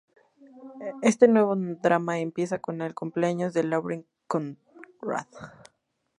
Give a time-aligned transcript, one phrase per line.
[1.03, 5.27] Este nuevo drama empieza con el cumpleaños de Lauren Conrad.